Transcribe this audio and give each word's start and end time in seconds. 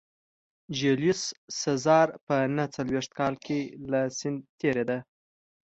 جیولیوس 0.77 1.21
سزار 1.61 2.07
په 2.25 2.35
نهه 2.55 2.67
څلوېښت 2.75 3.11
کال 3.19 3.33
کې 3.45 3.59
له 3.91 4.01
سیند 4.17 4.39
تېرېده 4.59 4.97